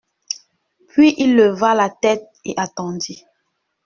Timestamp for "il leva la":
1.19-1.91